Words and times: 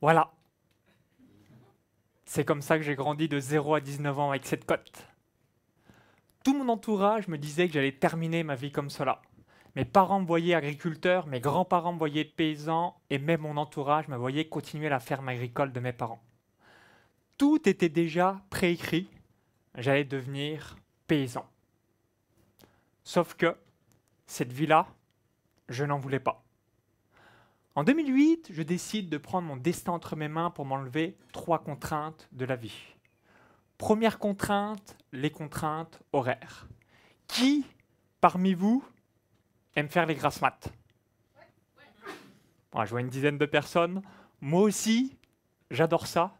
Voilà. 0.00 0.32
C'est 2.24 2.44
comme 2.44 2.62
ça 2.62 2.76
que 2.76 2.82
j'ai 2.82 2.96
grandi 2.96 3.28
de 3.28 3.38
0 3.38 3.74
à 3.76 3.80
19 3.80 4.18
ans 4.18 4.30
avec 4.30 4.46
cette 4.46 4.64
cote. 4.64 5.06
Tout 6.44 6.56
mon 6.56 6.68
entourage 6.68 7.28
me 7.28 7.38
disait 7.38 7.66
que 7.66 7.74
j'allais 7.74 7.92
terminer 7.92 8.42
ma 8.42 8.54
vie 8.54 8.72
comme 8.72 8.90
cela. 8.90 9.22
Mes 9.74 9.84
parents 9.84 10.20
me 10.20 10.26
voyaient 10.26 10.54
agriculteur, 10.54 11.26
mes 11.26 11.40
grands-parents 11.40 11.92
me 11.92 11.98
voyaient 11.98 12.24
paysan, 12.24 12.96
et 13.10 13.18
même 13.18 13.42
mon 13.42 13.56
entourage 13.56 14.08
me 14.08 14.16
voyait 14.16 14.48
continuer 14.48 14.88
la 14.88 15.00
ferme 15.00 15.28
agricole 15.28 15.72
de 15.72 15.80
mes 15.80 15.92
parents. 15.92 16.22
Tout 17.36 17.68
était 17.68 17.90
déjà 17.90 18.40
préécrit. 18.48 19.10
J'allais 19.74 20.04
devenir 20.04 20.76
paysan. 21.06 21.46
Sauf 23.04 23.34
que 23.34 23.54
cette 24.26 24.52
vie-là, 24.52 24.86
je 25.68 25.84
n'en 25.84 25.98
voulais 25.98 26.20
pas. 26.20 26.45
En 27.76 27.84
2008, 27.84 28.48
je 28.52 28.62
décide 28.62 29.10
de 29.10 29.18
prendre 29.18 29.46
mon 29.46 29.58
destin 29.58 29.92
entre 29.92 30.16
mes 30.16 30.28
mains 30.28 30.50
pour 30.50 30.64
m'enlever 30.64 31.14
trois 31.34 31.58
contraintes 31.58 32.26
de 32.32 32.46
la 32.46 32.56
vie. 32.56 32.96
Première 33.76 34.18
contrainte, 34.18 34.96
les 35.12 35.30
contraintes 35.30 36.00
horaires. 36.14 36.68
Qui, 37.26 37.66
parmi 38.22 38.54
vous, 38.54 38.82
aime 39.74 39.90
faire 39.90 40.06
les 40.06 40.14
grasses 40.14 40.40
maths? 40.40 40.72
Je 42.82 42.90
vois 42.90 43.02
une 43.02 43.10
dizaine 43.10 43.36
de 43.36 43.44
personnes. 43.44 44.00
Moi 44.40 44.62
aussi, 44.62 45.14
j'adore 45.70 46.06
ça. 46.06 46.34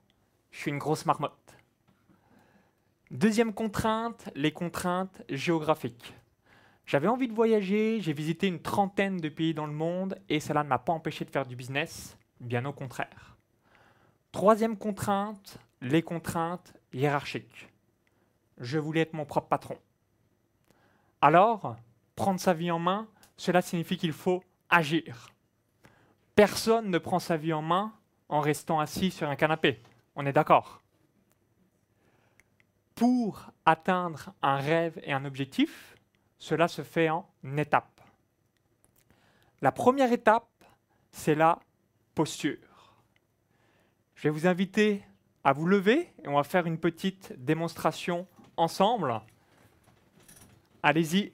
Je 0.50 0.60
suis 0.60 0.70
une 0.70 0.78
grosse 0.78 1.04
marmotte. 1.04 1.54
Deuxième 3.10 3.52
contrainte, 3.52 4.30
les 4.34 4.52
contraintes 4.52 5.22
géographiques. 5.28 6.14
J'avais 6.86 7.08
envie 7.08 7.26
de 7.26 7.34
voyager, 7.34 8.00
j'ai 8.00 8.12
visité 8.12 8.46
une 8.46 8.62
trentaine 8.62 9.16
de 9.16 9.28
pays 9.28 9.54
dans 9.54 9.66
le 9.66 9.72
monde 9.72 10.20
et 10.28 10.38
cela 10.38 10.62
ne 10.62 10.68
m'a 10.68 10.78
pas 10.78 10.92
empêché 10.92 11.24
de 11.24 11.30
faire 11.30 11.44
du 11.44 11.56
business, 11.56 12.16
bien 12.40 12.64
au 12.64 12.72
contraire. 12.72 13.36
Troisième 14.30 14.76
contrainte, 14.76 15.58
les 15.80 16.02
contraintes 16.02 16.74
hiérarchiques. 16.92 17.68
Je 18.58 18.78
voulais 18.78 19.00
être 19.00 19.14
mon 19.14 19.24
propre 19.24 19.48
patron. 19.48 19.76
Alors, 21.20 21.76
prendre 22.14 22.38
sa 22.38 22.54
vie 22.54 22.70
en 22.70 22.78
main, 22.78 23.08
cela 23.36 23.62
signifie 23.62 23.96
qu'il 23.96 24.12
faut 24.12 24.44
agir. 24.70 25.30
Personne 26.36 26.90
ne 26.90 26.98
prend 26.98 27.18
sa 27.18 27.36
vie 27.36 27.52
en 27.52 27.62
main 27.62 27.92
en 28.28 28.40
restant 28.40 28.78
assis 28.78 29.10
sur 29.10 29.28
un 29.28 29.36
canapé. 29.36 29.80
On 30.14 30.24
est 30.24 30.32
d'accord 30.32 30.82
Pour 32.94 33.50
atteindre 33.64 34.32
un 34.40 34.56
rêve 34.56 35.00
et 35.02 35.12
un 35.12 35.24
objectif, 35.24 35.95
cela 36.38 36.68
se 36.68 36.82
fait 36.82 37.08
en 37.08 37.26
étapes. 37.56 38.00
La 39.62 39.72
première 39.72 40.12
étape, 40.12 40.48
c'est 41.10 41.34
la 41.34 41.58
posture. 42.14 42.58
Je 44.14 44.24
vais 44.24 44.30
vous 44.30 44.46
inviter 44.46 45.02
à 45.44 45.52
vous 45.52 45.66
lever 45.66 46.12
et 46.22 46.28
on 46.28 46.34
va 46.34 46.42
faire 46.42 46.66
une 46.66 46.78
petite 46.78 47.32
démonstration 47.38 48.26
ensemble. 48.56 49.20
Allez-y. 50.82 51.32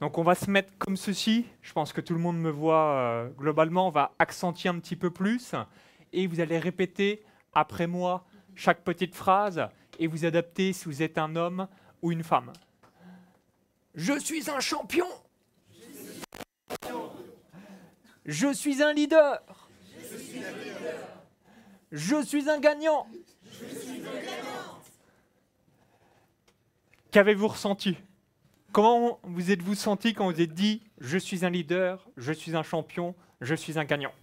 Donc 0.00 0.18
on 0.18 0.22
va 0.22 0.34
se 0.34 0.50
mettre 0.50 0.76
comme 0.78 0.96
ceci. 0.96 1.46
Je 1.60 1.72
pense 1.72 1.92
que 1.92 2.00
tout 2.00 2.14
le 2.14 2.20
monde 2.20 2.38
me 2.38 2.50
voit 2.50 2.92
euh, 2.92 3.28
globalement. 3.30 3.88
On 3.88 3.90
va 3.90 4.14
accentuer 4.18 4.68
un 4.68 4.78
petit 4.78 4.96
peu 4.96 5.10
plus 5.10 5.54
et 6.12 6.26
vous 6.26 6.40
allez 6.40 6.58
répéter 6.58 7.24
après 7.52 7.86
moi 7.86 8.24
chaque 8.54 8.82
petite 8.82 9.14
phrase 9.14 9.68
et 9.98 10.06
vous 10.06 10.24
adapter 10.24 10.72
si 10.72 10.86
vous 10.86 11.02
êtes 11.02 11.18
un 11.18 11.36
homme 11.36 11.68
ou 12.02 12.12
une 12.12 12.22
femme. 12.22 12.52
Je 13.94 14.18
suis 14.18 14.48
un 14.50 14.60
champion. 14.60 15.06
Je 18.24 18.52
suis 18.52 18.82
un 18.82 18.92
leader. 18.92 19.42
Je 21.90 22.22
suis 22.22 22.48
un 22.48 22.58
gagnant. 22.58 23.06
Qu'avez-vous 27.10 27.48
ressenti? 27.48 27.98
Comment 28.72 29.20
vous 29.24 29.50
êtes-vous 29.50 29.74
senti 29.74 30.14
quand 30.14 30.30
vous 30.30 30.40
êtes 30.40 30.54
dit 30.54 30.82
je 30.98 31.18
suis 31.18 31.44
un 31.44 31.50
leader, 31.50 32.08
je 32.16 32.32
suis 32.32 32.56
un 32.56 32.62
champion, 32.62 33.14
je 33.42 33.54
suis 33.54 33.78
un 33.78 33.84
gagnant? 33.84 34.14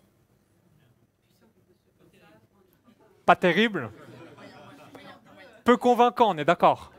Pas 3.28 3.36
terrible? 3.36 3.92
Peu 5.64 5.78
convaincant, 5.78 6.32
on 6.34 6.38
est 6.40 6.46
d'accord 6.46 6.92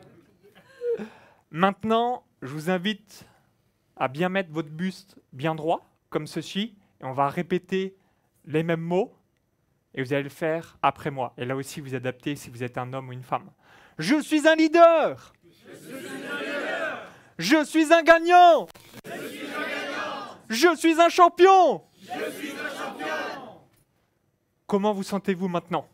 Maintenant, 1.51 2.23
je 2.43 2.53
vous 2.53 2.71
invite 2.71 3.27
à 3.97 4.09
bien 4.09 4.29
mettre 4.29 4.51
votre 4.51 4.71
buste 4.71 5.17
bien 5.33 5.55
droit, 5.55 5.91
comme 6.09 6.27
ceci, 6.27 6.75
et 7.01 7.05
on 7.05 7.13
va 7.13 7.29
répéter 7.29 7.97
les 8.47 8.63
mêmes 8.63 8.81
mots, 8.81 9.15
et 9.95 10.03
vous 10.03 10.13
allez 10.13 10.23
le 10.23 10.31
faire 10.31 10.79
après 10.83 11.11
moi. 11.11 11.35
Et 11.37 11.45
là 11.45 11.57
aussi, 11.57 11.81
vous 11.81 11.95
adaptez 11.95 12.37
si 12.37 12.51
vous 12.51 12.63
êtes 12.63 12.79
un 12.79 12.93
homme 12.93 13.09
ou 13.09 13.13
une 13.13 13.23
femme. 13.23 13.51
Je 13.99 14.21
suis 14.23 14.49
un 14.49 14.55
leader. 14.55 15.33
Je 17.39 17.65
suis 17.65 17.93
un, 17.93 18.03
gagnant. 18.03 18.67
Je 20.49 20.77
suis 20.77 21.01
un 21.01 21.09
champion. 21.09 21.83
Je 22.01 22.31
suis 22.33 22.53
un 22.53 22.71
champion. 22.71 23.61
Comment 24.67 24.93
vous 24.93 25.03
sentez-vous 25.03 25.49
maintenant? 25.49 25.87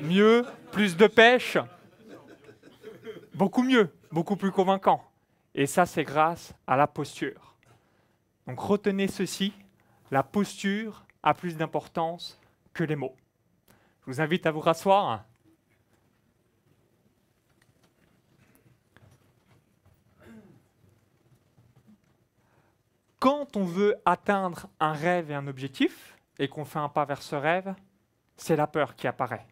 Mieux 0.00 0.44
Plus 0.72 0.96
de 0.96 1.06
pêche? 1.06 1.58
Beaucoup 3.34 3.62
mieux 3.62 3.90
beaucoup 4.10 4.36
plus 4.36 4.52
convaincant. 4.52 5.04
Et 5.54 5.66
ça, 5.66 5.86
c'est 5.86 6.04
grâce 6.04 6.54
à 6.66 6.76
la 6.76 6.86
posture. 6.86 7.54
Donc 8.46 8.60
retenez 8.60 9.08
ceci, 9.08 9.52
la 10.10 10.22
posture 10.22 11.04
a 11.22 11.34
plus 11.34 11.56
d'importance 11.56 12.40
que 12.72 12.84
les 12.84 12.96
mots. 12.96 13.16
Je 14.00 14.06
vous 14.06 14.20
invite 14.20 14.46
à 14.46 14.50
vous 14.50 14.60
rasseoir. 14.60 15.24
Quand 23.18 23.56
on 23.56 23.64
veut 23.64 23.96
atteindre 24.06 24.68
un 24.80 24.92
rêve 24.92 25.30
et 25.30 25.34
un 25.34 25.46
objectif, 25.46 26.16
et 26.38 26.48
qu'on 26.48 26.64
fait 26.64 26.78
un 26.78 26.88
pas 26.88 27.04
vers 27.04 27.22
ce 27.22 27.36
rêve, 27.36 27.74
c'est 28.36 28.56
la 28.56 28.66
peur 28.66 28.96
qui 28.96 29.06
apparaît. 29.06 29.46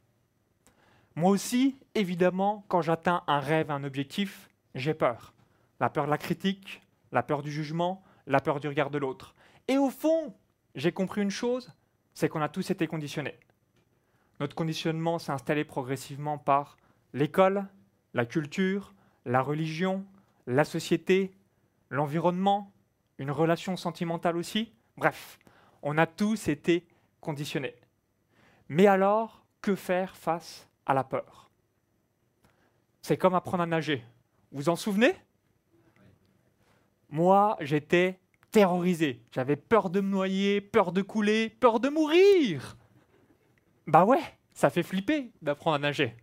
Moi 1.14 1.30
aussi, 1.30 1.76
évidemment, 1.94 2.64
quand 2.68 2.80
j'atteins 2.80 3.22
un 3.26 3.40
rêve, 3.40 3.70
un 3.70 3.84
objectif, 3.84 4.47
j'ai 4.74 4.94
peur. 4.94 5.32
La 5.80 5.90
peur 5.90 6.06
de 6.06 6.10
la 6.10 6.18
critique, 6.18 6.82
la 7.12 7.22
peur 7.22 7.42
du 7.42 7.50
jugement, 7.50 8.02
la 8.26 8.40
peur 8.40 8.60
du 8.60 8.68
regard 8.68 8.90
de 8.90 8.98
l'autre. 8.98 9.34
Et 9.68 9.78
au 9.78 9.90
fond, 9.90 10.34
j'ai 10.74 10.92
compris 10.92 11.22
une 11.22 11.30
chose, 11.30 11.72
c'est 12.14 12.28
qu'on 12.28 12.42
a 12.42 12.48
tous 12.48 12.70
été 12.70 12.86
conditionnés. 12.86 13.38
Notre 14.40 14.54
conditionnement 14.54 15.18
s'est 15.18 15.32
installé 15.32 15.64
progressivement 15.64 16.38
par 16.38 16.76
l'école, 17.12 17.66
la 18.14 18.26
culture, 18.26 18.94
la 19.24 19.42
religion, 19.42 20.04
la 20.46 20.64
société, 20.64 21.32
l'environnement, 21.90 22.72
une 23.18 23.30
relation 23.30 23.76
sentimentale 23.76 24.36
aussi. 24.36 24.72
Bref, 24.96 25.38
on 25.82 25.98
a 25.98 26.06
tous 26.06 26.48
été 26.48 26.86
conditionnés. 27.20 27.74
Mais 28.68 28.86
alors, 28.86 29.44
que 29.60 29.74
faire 29.74 30.16
face 30.16 30.68
à 30.86 30.94
la 30.94 31.04
peur? 31.04 31.50
C'est 33.02 33.16
comme 33.16 33.34
apprendre 33.34 33.62
à 33.62 33.66
nager. 33.66 34.04
Vous 34.52 34.68
en 34.68 34.76
souvenez? 34.76 35.14
Moi, 37.10 37.56
j'étais 37.60 38.18
terrorisé. 38.50 39.22
J'avais 39.32 39.56
peur 39.56 39.90
de 39.90 40.00
me 40.00 40.08
noyer, 40.08 40.60
peur 40.60 40.92
de 40.92 41.02
couler, 41.02 41.50
peur 41.50 41.80
de 41.80 41.88
mourir. 41.88 42.76
Bah 43.86 44.04
ouais, 44.04 44.22
ça 44.52 44.70
fait 44.70 44.82
flipper 44.82 45.30
d'apprendre 45.42 45.76
à 45.76 45.78
nager. 45.78 46.16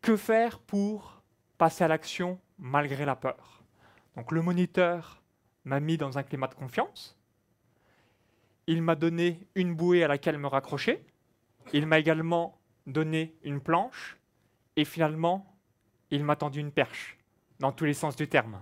Que 0.00 0.16
faire 0.16 0.58
pour 0.58 1.22
passer 1.58 1.84
à 1.84 1.88
l'action 1.88 2.40
malgré 2.58 3.04
la 3.04 3.16
peur? 3.16 3.62
Donc 4.16 4.32
le 4.32 4.42
moniteur 4.42 5.22
m'a 5.64 5.80
mis 5.80 5.96
dans 5.96 6.18
un 6.18 6.22
climat 6.22 6.48
de 6.48 6.54
confiance. 6.54 7.18
Il 8.66 8.82
m'a 8.82 8.94
donné 8.94 9.46
une 9.54 9.74
bouée 9.74 10.04
à 10.04 10.08
laquelle 10.08 10.38
me 10.38 10.46
raccrocher. 10.46 11.04
Il 11.72 11.86
m'a 11.86 11.98
également 11.98 12.60
donné 12.86 13.34
une 13.42 13.60
planche 13.60 14.18
et 14.76 14.84
finalement, 14.84 15.53
il 16.14 16.24
m'a 16.24 16.36
tendu 16.36 16.60
une 16.60 16.70
perche, 16.70 17.18
dans 17.60 17.72
tous 17.72 17.84
les 17.84 17.94
sens 17.94 18.16
du 18.16 18.28
terme. 18.28 18.60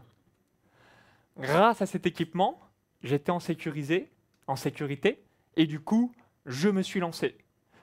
Grâce 1.39 1.83
à 1.83 1.87
cet 1.87 2.07
équipement, 2.07 2.61
j'étais 3.03 3.31
en, 3.31 3.39
en 4.47 4.57
sécurité 4.57 5.23
et 5.57 5.67
du 5.67 5.81
coup, 5.81 6.13
je 6.47 6.69
me 6.69 6.83
suis 6.83 7.01
lancé. 7.01 7.37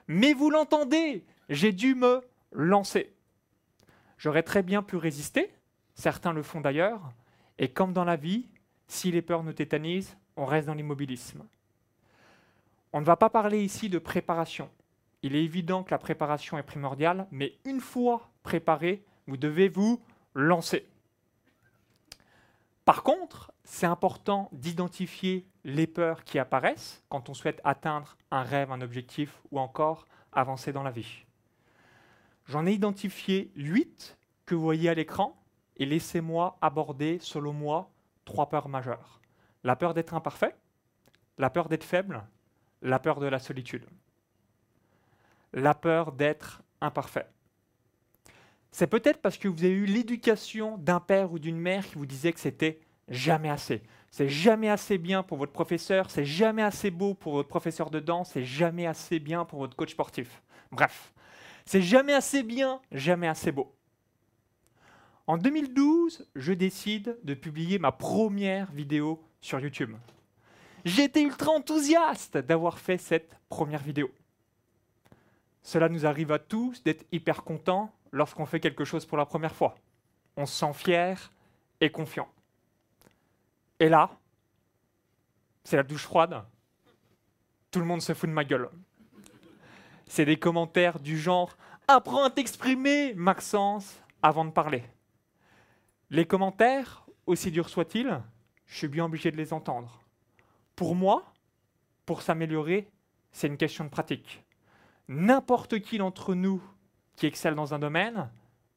Mais 0.08 0.32
vous 0.32 0.50
l'entendez, 0.50 1.24
j'ai 1.48 1.72
dû 1.72 1.94
me 1.94 2.22
lancer. 2.52 3.12
J'aurais 4.18 4.42
très 4.42 4.62
bien 4.62 4.82
pu 4.82 4.96
résister, 4.96 5.52
certains 5.94 6.32
le 6.32 6.42
font 6.42 6.60
d'ailleurs, 6.60 7.00
et 7.58 7.68
comme 7.68 7.92
dans 7.92 8.04
la 8.04 8.16
vie, 8.16 8.48
si 8.86 9.10
les 9.10 9.22
peurs 9.22 9.44
nous 9.44 9.52
tétanisent, 9.52 10.16
on 10.36 10.46
reste 10.46 10.66
dans 10.66 10.74
l'immobilisme. 10.74 11.44
On 12.92 13.00
ne 13.00 13.04
va 13.04 13.16
pas 13.16 13.30
parler 13.30 13.62
ici 13.62 13.88
de 13.88 13.98
préparation, 13.98 14.68
il 15.22 15.36
est 15.36 15.44
évident 15.44 15.82
que 15.82 15.90
la 15.90 15.98
préparation 15.98 16.58
est 16.58 16.62
primordiale, 16.62 17.26
mais 17.30 17.54
une 17.64 17.80
fois 17.80 18.30
préparé, 18.42 19.04
vous 19.30 19.36
devez 19.36 19.68
vous 19.68 20.02
lancer. 20.34 20.88
Par 22.84 23.04
contre, 23.04 23.52
c'est 23.62 23.86
important 23.86 24.48
d'identifier 24.50 25.46
les 25.62 25.86
peurs 25.86 26.24
qui 26.24 26.40
apparaissent 26.40 27.04
quand 27.08 27.28
on 27.28 27.34
souhaite 27.34 27.60
atteindre 27.62 28.16
un 28.32 28.42
rêve, 28.42 28.72
un 28.72 28.80
objectif 28.80 29.40
ou 29.52 29.60
encore 29.60 30.08
avancer 30.32 30.72
dans 30.72 30.82
la 30.82 30.90
vie. 30.90 31.24
J'en 32.46 32.66
ai 32.66 32.72
identifié 32.72 33.52
huit 33.54 34.18
que 34.46 34.56
vous 34.56 34.62
voyez 34.62 34.88
à 34.88 34.94
l'écran 34.94 35.40
et 35.76 35.86
laissez-moi 35.86 36.58
aborder, 36.60 37.20
selon 37.20 37.52
moi, 37.52 37.88
trois 38.24 38.48
peurs 38.48 38.68
majeures. 38.68 39.20
La 39.62 39.76
peur 39.76 39.94
d'être 39.94 40.14
imparfait, 40.14 40.56
la 41.38 41.50
peur 41.50 41.68
d'être 41.68 41.84
faible, 41.84 42.24
la 42.82 42.98
peur 42.98 43.20
de 43.20 43.26
la 43.26 43.38
solitude. 43.38 43.86
La 45.52 45.74
peur 45.74 46.10
d'être 46.10 46.62
imparfait. 46.80 47.28
C'est 48.72 48.86
peut-être 48.86 49.20
parce 49.20 49.36
que 49.36 49.48
vous 49.48 49.64
avez 49.64 49.72
eu 49.72 49.86
l'éducation 49.86 50.78
d'un 50.78 51.00
père 51.00 51.32
ou 51.32 51.38
d'une 51.38 51.58
mère 51.58 51.86
qui 51.86 51.96
vous 51.96 52.06
disait 52.06 52.32
que 52.32 52.40
c'était 52.40 52.80
jamais 53.08 53.50
assez. 53.50 53.82
C'est 54.10 54.28
jamais 54.28 54.68
assez 54.68 54.98
bien 54.98 55.22
pour 55.22 55.38
votre 55.38 55.52
professeur, 55.52 56.10
c'est 56.10 56.24
jamais 56.24 56.62
assez 56.62 56.90
beau 56.90 57.14
pour 57.14 57.34
votre 57.34 57.48
professeur 57.48 57.90
de 57.90 58.00
danse, 58.00 58.30
c'est 58.32 58.44
jamais 58.44 58.86
assez 58.86 59.18
bien 59.18 59.44
pour 59.44 59.60
votre 59.60 59.76
coach 59.76 59.92
sportif. 59.92 60.42
Bref, 60.72 61.12
c'est 61.64 61.82
jamais 61.82 62.12
assez 62.12 62.42
bien, 62.42 62.80
jamais 62.92 63.28
assez 63.28 63.52
beau. 63.52 63.74
En 65.26 65.38
2012, 65.38 66.28
je 66.34 66.52
décide 66.52 67.18
de 67.22 67.34
publier 67.34 67.78
ma 67.78 67.92
première 67.92 68.72
vidéo 68.72 69.22
sur 69.40 69.60
YouTube. 69.60 69.94
J'étais 70.84 71.22
ultra 71.22 71.52
enthousiaste 71.52 72.38
d'avoir 72.38 72.78
fait 72.78 72.98
cette 72.98 73.36
première 73.48 73.82
vidéo. 73.82 74.10
Cela 75.62 75.88
nous 75.88 76.06
arrive 76.06 76.32
à 76.32 76.38
tous 76.38 76.82
d'être 76.82 77.06
hyper 77.12 77.44
contents 77.44 77.92
lorsqu'on 78.12 78.46
fait 78.46 78.60
quelque 78.60 78.84
chose 78.84 79.06
pour 79.06 79.18
la 79.18 79.26
première 79.26 79.54
fois. 79.54 79.76
On 80.36 80.46
se 80.46 80.54
sent 80.54 80.72
fier 80.72 81.30
et 81.80 81.90
confiant. 81.90 82.28
Et 83.78 83.88
là, 83.88 84.10
c'est 85.64 85.76
la 85.76 85.82
douche 85.82 86.04
froide. 86.04 86.42
Tout 87.70 87.80
le 87.80 87.86
monde 87.86 88.02
se 88.02 88.14
fout 88.14 88.28
de 88.28 88.34
ma 88.34 88.44
gueule. 88.44 88.68
C'est 90.06 90.24
des 90.24 90.38
commentaires 90.38 90.98
du 90.98 91.18
genre 91.18 91.56
Apprends 91.88 92.24
à 92.24 92.30
t'exprimer, 92.30 93.14
Maxence, 93.14 94.00
avant 94.22 94.44
de 94.44 94.50
parler. 94.50 94.84
Les 96.10 96.24
commentaires, 96.24 97.04
aussi 97.26 97.50
durs 97.50 97.68
soient-ils, 97.68 98.20
je 98.66 98.76
suis 98.76 98.88
bien 98.88 99.06
obligé 99.06 99.32
de 99.32 99.36
les 99.36 99.52
entendre. 99.52 100.00
Pour 100.76 100.94
moi, 100.94 101.32
pour 102.06 102.22
s'améliorer, 102.22 102.88
c'est 103.32 103.48
une 103.48 103.56
question 103.56 103.84
de 103.84 103.90
pratique. 103.90 104.44
N'importe 105.08 105.80
qui 105.80 105.98
d'entre 105.98 106.34
nous 106.34 106.62
qui 107.20 107.26
excelle 107.26 107.54
dans 107.54 107.74
un 107.74 107.78
domaine, 107.78 108.30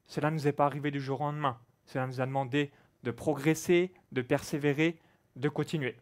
cela 0.06 0.30
ne 0.30 0.36
nous 0.36 0.46
est 0.46 0.52
pas 0.52 0.66
arrivé 0.66 0.90
du 0.90 1.00
jour 1.00 1.22
au 1.22 1.24
lendemain. 1.24 1.58
Cela 1.86 2.06
nous 2.06 2.20
a 2.20 2.26
demandé 2.26 2.70
de 3.02 3.10
progresser, 3.10 3.90
de 4.12 4.20
persévérer, 4.20 5.00
de 5.34 5.48
continuer. 5.48 5.96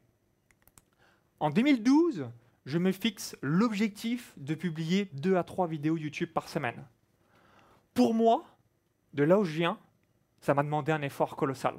En 1.38 1.50
2012, 1.50 2.28
je 2.66 2.78
me 2.78 2.90
fixe 2.90 3.36
l'objectif 3.42 4.32
de 4.38 4.56
publier 4.56 5.08
deux 5.12 5.36
à 5.36 5.44
trois 5.44 5.68
vidéos 5.68 5.96
YouTube 5.96 6.30
par 6.32 6.48
semaine. 6.48 6.84
Pour 7.94 8.12
moi, 8.12 8.44
de 9.14 9.22
là 9.22 9.38
où 9.38 9.44
je 9.44 9.52
viens, 9.52 9.78
ça 10.40 10.52
m'a 10.52 10.64
demandé 10.64 10.90
un 10.90 11.02
effort 11.02 11.36
colossal. 11.36 11.76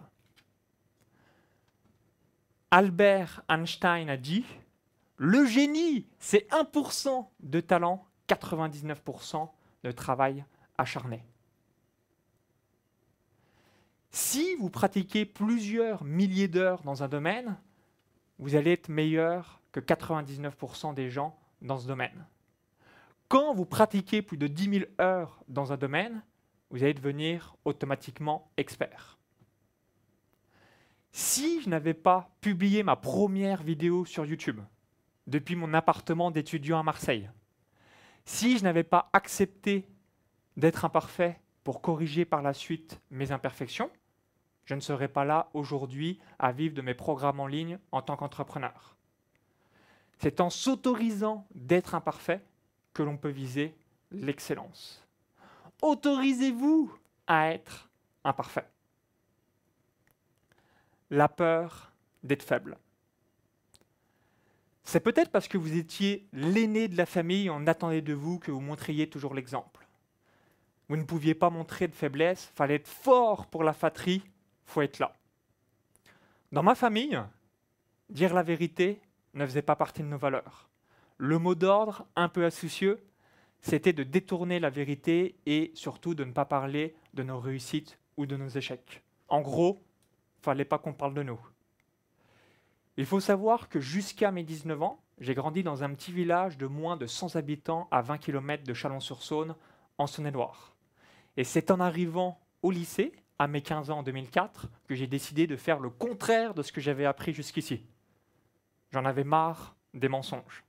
Albert 2.71 3.43
Einstein 3.49 4.09
a 4.09 4.15
dit 4.15 4.45
Le 5.17 5.45
génie, 5.45 6.07
c'est 6.19 6.49
1% 6.51 7.27
de 7.41 7.59
talent, 7.59 8.07
99% 8.29 9.49
de 9.83 9.91
travail 9.91 10.45
acharné. 10.77 11.23
Si 14.11 14.55
vous 14.55 14.69
pratiquez 14.69 15.25
plusieurs 15.25 16.03
milliers 16.03 16.47
d'heures 16.47 16.83
dans 16.83 17.03
un 17.03 17.07
domaine, 17.07 17.57
vous 18.37 18.55
allez 18.55 18.71
être 18.71 18.89
meilleur 18.89 19.61
que 19.71 19.79
99% 19.79 20.93
des 20.93 21.09
gens 21.09 21.35
dans 21.61 21.79
ce 21.79 21.87
domaine. 21.87 22.25
Quand 23.27 23.53
vous 23.53 23.65
pratiquez 23.65 24.21
plus 24.21 24.37
de 24.37 24.47
10 24.47 24.69
000 24.69 24.85
heures 25.01 25.43
dans 25.47 25.73
un 25.73 25.77
domaine, 25.77 26.21
vous 26.69 26.83
allez 26.83 26.93
devenir 26.93 27.55
automatiquement 27.65 28.51
expert. 28.57 29.17
Si 31.11 31.61
je 31.61 31.69
n'avais 31.69 31.93
pas 31.93 32.29
publié 32.41 32.83
ma 32.83 32.95
première 32.95 33.63
vidéo 33.63 34.05
sur 34.05 34.25
YouTube 34.25 34.59
depuis 35.27 35.55
mon 35.55 35.73
appartement 35.73 36.31
d'étudiant 36.31 36.79
à 36.79 36.83
Marseille, 36.83 37.29
si 38.25 38.57
je 38.57 38.63
n'avais 38.63 38.83
pas 38.83 39.09
accepté 39.13 39.87
d'être 40.57 40.85
imparfait 40.85 41.39
pour 41.63 41.81
corriger 41.81 42.25
par 42.25 42.41
la 42.41 42.53
suite 42.53 43.01
mes 43.09 43.31
imperfections, 43.31 43.89
je 44.65 44.75
ne 44.75 44.79
serais 44.79 45.07
pas 45.07 45.25
là 45.25 45.49
aujourd'hui 45.53 46.19
à 46.39 46.51
vivre 46.51 46.73
de 46.73 46.81
mes 46.81 46.93
programmes 46.93 47.39
en 47.39 47.47
ligne 47.47 47.79
en 47.91 48.01
tant 48.01 48.15
qu'entrepreneur. 48.15 48.95
C'est 50.19 50.39
en 50.39 50.49
s'autorisant 50.49 51.45
d'être 51.53 51.95
imparfait 51.95 52.41
que 52.93 53.03
l'on 53.03 53.17
peut 53.17 53.29
viser 53.29 53.75
l'excellence. 54.11 55.05
Autorisez-vous 55.81 56.93
à 57.27 57.51
être 57.51 57.89
imparfait. 58.23 58.69
La 61.09 61.27
peur 61.27 61.91
d'être 62.23 62.43
faible. 62.43 62.77
C'est 64.83 64.99
peut-être 64.99 65.31
parce 65.31 65.47
que 65.47 65.57
vous 65.57 65.77
étiez 65.77 66.27
l'aîné 66.33 66.87
de 66.87 66.97
la 66.97 67.05
famille, 67.05 67.49
on 67.49 67.67
attendait 67.67 68.01
de 68.01 68.13
vous 68.13 68.39
que 68.39 68.51
vous 68.51 68.59
montriez 68.59 69.09
toujours 69.09 69.33
l'exemple. 69.33 69.87
Vous 70.89 70.97
ne 70.97 71.03
pouviez 71.03 71.33
pas 71.33 71.49
montrer 71.49 71.87
de 71.87 71.95
faiblesse, 71.95 72.51
fallait 72.53 72.75
être 72.75 72.87
fort 72.87 73.47
pour 73.47 73.63
la 73.63 73.73
fatrie 73.73 74.23
faut 74.65 74.81
être 74.81 74.99
là. 74.99 75.13
Dans 76.51 76.63
ma 76.63 76.75
famille, 76.75 77.19
dire 78.09 78.33
la 78.33 78.43
vérité 78.43 79.01
ne 79.33 79.45
faisait 79.45 79.61
pas 79.61 79.75
partie 79.75 80.01
de 80.01 80.07
nos 80.07 80.17
valeurs. 80.17 80.69
Le 81.17 81.39
mot 81.39 81.55
d'ordre, 81.55 82.05
un 82.15 82.29
peu 82.29 82.45
astucieux, 82.45 83.03
c'était 83.61 83.93
de 83.93 84.03
détourner 84.03 84.59
la 84.59 84.69
vérité 84.69 85.35
et 85.45 85.71
surtout 85.73 86.15
de 86.15 86.23
ne 86.23 86.31
pas 86.31 86.45
parler 86.45 86.95
de 87.13 87.23
nos 87.23 87.39
réussites 87.39 87.97
ou 88.17 88.25
de 88.25 88.35
nos 88.35 88.49
échecs. 88.49 89.01
En 89.29 89.41
gros, 89.41 89.81
fallait 90.41 90.65
pas 90.65 90.77
qu'on 90.77 90.93
parle 90.93 91.13
de 91.13 91.23
nous. 91.23 91.39
Il 92.97 93.05
faut 93.05 93.19
savoir 93.19 93.69
que 93.69 93.79
jusqu'à 93.79 94.31
mes 94.31 94.43
19 94.43 94.81
ans, 94.83 95.03
j'ai 95.19 95.33
grandi 95.33 95.63
dans 95.63 95.83
un 95.83 95.93
petit 95.93 96.11
village 96.11 96.57
de 96.57 96.67
moins 96.67 96.97
de 96.97 97.07
100 97.07 97.35
habitants 97.35 97.87
à 97.91 98.01
20 98.01 98.17
km 98.19 98.63
de 98.63 98.73
Chalon-sur-Saône, 98.73 99.55
en 99.97 100.07
Saône-et-Loire. 100.07 100.75
Et 101.37 101.43
c'est 101.43 101.71
en 101.71 101.79
arrivant 101.79 102.39
au 102.61 102.71
lycée 102.71 103.13
à 103.39 103.47
mes 103.47 103.61
15 103.61 103.89
ans 103.89 103.99
en 103.99 104.03
2004 104.03 104.67
que 104.87 104.95
j'ai 104.95 105.07
décidé 105.07 105.47
de 105.47 105.55
faire 105.55 105.79
le 105.79 105.89
contraire 105.89 106.53
de 106.53 106.61
ce 106.61 106.71
que 106.71 106.81
j'avais 106.81 107.05
appris 107.05 107.33
jusqu'ici. 107.33 107.83
J'en 108.91 109.05
avais 109.05 109.23
marre 109.23 109.75
des 109.93 110.09
mensonges. 110.09 110.63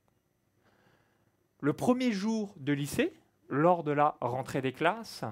Le 1.61 1.73
premier 1.73 2.11
jour 2.11 2.53
de 2.57 2.73
lycée, 2.73 3.13
lors 3.49 3.83
de 3.83 3.91
la 3.91 4.17
rentrée 4.21 4.61
des 4.61 4.73
classes, 4.73 5.23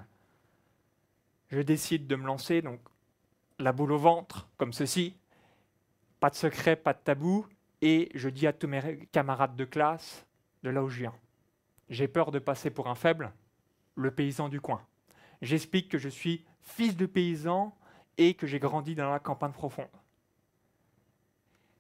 je 1.49 1.59
décide 1.59 2.07
de 2.07 2.15
me 2.15 2.25
lancer, 2.25 2.61
donc 2.61 2.79
la 3.59 3.71
boule 3.71 3.91
au 3.91 3.97
ventre, 3.97 4.47
comme 4.57 4.73
ceci, 4.73 5.15
pas 6.23 6.29
de 6.29 6.35
secret, 6.35 6.77
pas 6.77 6.93
de 6.93 6.99
tabou, 6.99 7.45
et 7.81 8.09
je 8.15 8.29
dis 8.29 8.47
à 8.47 8.53
tous 8.53 8.67
mes 8.67 8.97
camarades 9.11 9.57
de 9.57 9.65
classe, 9.65 10.25
de 10.63 10.69
là 10.69 10.81
où 10.81 10.87
je 10.87 10.99
viens, 10.99 11.13
j'ai 11.89 12.07
peur 12.07 12.31
de 12.31 12.39
passer 12.39 12.69
pour 12.69 12.87
un 12.87 12.95
faible, 12.95 13.33
le 13.95 14.09
paysan 14.09 14.47
du 14.47 14.61
coin. 14.61 14.81
J'explique 15.41 15.89
que 15.89 15.97
je 15.97 16.07
suis 16.07 16.45
fils 16.61 16.95
de 16.95 17.05
paysan 17.05 17.75
et 18.17 18.35
que 18.35 18.47
j'ai 18.47 18.57
grandi 18.57 18.95
dans 18.95 19.11
la 19.11 19.19
campagne 19.19 19.51
profonde. 19.51 19.89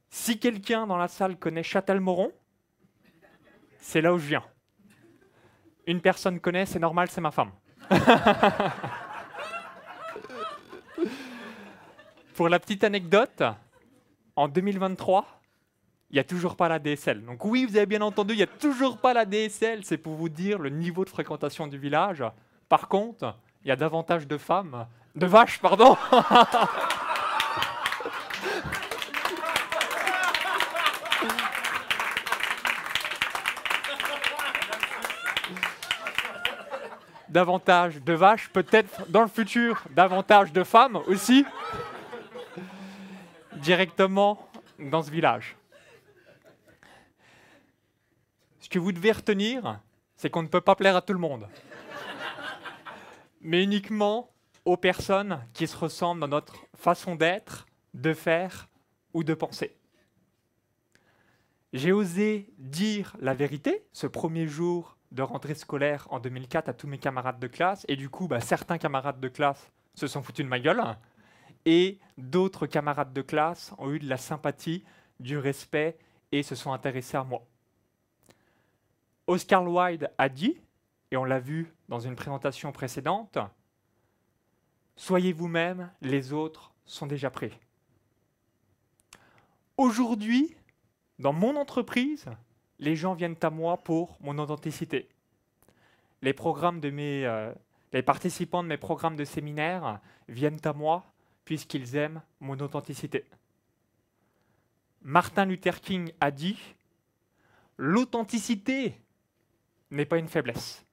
Si 0.09 0.37
quelqu'un 0.37 0.87
dans 0.87 0.97
la 0.97 1.07
salle 1.07 1.37
connaît 1.37 1.63
Châtel-Moron, 1.63 2.33
c'est 3.79 4.01
là 4.01 4.13
où 4.13 4.17
je 4.17 4.27
viens. 4.27 4.43
Une 5.87 6.01
personne 6.01 6.41
connaît, 6.41 6.65
c'est 6.65 6.79
normal, 6.79 7.07
c'est 7.09 7.21
ma 7.21 7.31
femme. 7.31 7.53
Pour 12.35 12.49
la 12.49 12.59
petite 12.59 12.83
anecdote, 12.83 13.41
en 14.35 14.47
2023, 14.47 15.25
il 16.09 16.15
n'y 16.15 16.19
a 16.19 16.23
toujours 16.23 16.55
pas 16.55 16.69
la 16.69 16.79
DSL. 16.79 17.23
Donc 17.25 17.43
oui, 17.45 17.65
vous 17.65 17.75
avez 17.75 17.85
bien 17.85 18.01
entendu, 18.01 18.33
il 18.33 18.37
n'y 18.37 18.43
a 18.43 18.47
toujours 18.47 18.97
pas 18.97 19.13
la 19.13 19.25
DSL. 19.25 19.83
C'est 19.83 19.97
pour 19.97 20.13
vous 20.13 20.29
dire 20.29 20.59
le 20.59 20.69
niveau 20.69 21.05
de 21.05 21.09
fréquentation 21.09 21.67
du 21.67 21.77
village. 21.77 22.23
Par 22.69 22.87
contre, 22.87 23.35
il 23.63 23.69
y 23.69 23.71
a 23.71 23.75
davantage 23.75 24.27
de 24.27 24.37
femmes, 24.37 24.85
de 25.15 25.25
vaches, 25.25 25.59
pardon. 25.59 25.97
davantage 37.29 37.99
de 37.99 38.13
vaches, 38.13 38.49
peut-être 38.49 39.09
dans 39.09 39.23
le 39.23 39.27
futur 39.27 39.81
davantage 39.95 40.53
de 40.53 40.63
femmes 40.63 40.99
aussi, 41.07 41.43
directement 43.63 44.47
dans 44.77 45.01
ce 45.01 45.09
village. 45.09 45.55
Ce 48.59 48.69
que 48.69 48.79
vous 48.79 48.91
devez 48.91 49.11
retenir, 49.11 49.79
c'est 50.15 50.29
qu'on 50.29 50.43
ne 50.43 50.47
peut 50.47 50.61
pas 50.61 50.75
plaire 50.75 50.95
à 50.95 51.01
tout 51.01 51.13
le 51.13 51.19
monde 51.19 51.47
mais 53.43 53.61
uniquement 53.61 54.29
aux 54.65 54.77
personnes 54.77 55.39
qui 55.53 55.67
se 55.67 55.77
ressemblent 55.77 56.21
dans 56.21 56.27
notre 56.27 56.55
façon 56.75 57.15
d'être, 57.15 57.67
de 57.93 58.13
faire 58.13 58.69
ou 59.13 59.23
de 59.23 59.33
penser. 59.33 59.75
J'ai 61.73 61.91
osé 61.91 62.49
dire 62.57 63.15
la 63.19 63.33
vérité 63.33 63.83
ce 63.91 64.07
premier 64.07 64.47
jour 64.47 64.97
de 65.11 65.21
rentrée 65.21 65.55
scolaire 65.55 66.07
en 66.09 66.19
2004 66.19 66.69
à 66.69 66.73
tous 66.73 66.87
mes 66.87 66.97
camarades 66.97 67.39
de 67.39 67.47
classe, 67.47 67.85
et 67.87 67.95
du 67.95 68.09
coup, 68.09 68.27
bah, 68.27 68.39
certains 68.39 68.77
camarades 68.77 69.19
de 69.19 69.27
classe 69.27 69.71
se 69.93 70.07
sont 70.07 70.23
foutus 70.23 70.45
de 70.45 70.49
ma 70.49 70.59
gueule, 70.59 70.81
et 71.65 71.99
d'autres 72.17 72.67
camarades 72.67 73.13
de 73.13 73.21
classe 73.21 73.73
ont 73.77 73.91
eu 73.91 73.99
de 73.99 74.07
la 74.07 74.17
sympathie, 74.17 74.83
du 75.19 75.37
respect, 75.37 75.97
et 76.31 76.43
se 76.43 76.55
sont 76.55 76.73
intéressés 76.73 77.17
à 77.17 77.23
moi. 77.23 77.45
Oscar 79.27 79.63
Wilde 79.63 80.11
a 80.17 80.29
dit, 80.29 80.57
et 81.11 81.17
on 81.17 81.25
l'a 81.25 81.39
vu 81.39 81.71
dans 81.87 81.99
une 81.99 82.15
présentation 82.15 82.71
précédente, 82.71 83.37
Soyez 84.95 85.33
vous-même, 85.33 85.89
les 86.01 86.33
autres 86.33 86.71
sont 86.85 87.07
déjà 87.07 87.29
prêts. 87.29 87.51
Aujourd'hui, 89.77 90.55
dans 91.17 91.33
mon 91.33 91.55
entreprise, 91.55 92.25
les 92.79 92.95
gens 92.95 93.15
viennent 93.15 93.37
à 93.41 93.49
moi 93.49 93.77
pour 93.77 94.17
mon 94.21 94.37
authenticité. 94.37 95.09
Les, 96.21 96.35
euh, 97.25 97.53
participants 98.05 98.63
de 98.63 98.67
mes 98.67 98.77
programmes 98.77 99.15
de 99.15 99.25
séminaire 99.25 99.99
viennent 100.27 100.59
à 100.63 100.73
moi 100.73 101.12
puisqu'ils 101.45 101.95
aiment 101.95 102.21
mon 102.39 102.59
authenticité. 102.59 103.25
Martin 105.01 105.45
Luther 105.45 105.81
King 105.81 106.11
a 106.19 106.31
dit 106.31 106.57
L'authenticité 107.77 108.99
n'est 109.91 110.05
pas 110.05 110.17
une 110.17 110.27
faiblesse. 110.27 110.85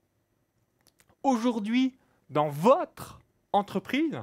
Aujourd'hui, 1.23 1.97
dans 2.29 2.49
votre 2.49 3.21
entreprise, 3.53 4.23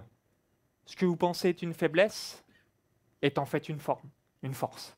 ce 0.86 0.96
que 0.96 1.06
vous 1.06 1.16
pensez 1.16 1.50
être 1.50 1.62
une 1.62 1.74
faiblesse 1.74 2.44
est 3.22 3.38
en 3.38 3.46
fait 3.46 3.70
une 3.70 3.80
forme, 3.80 4.10
une 4.42 4.54
force. 4.54 4.98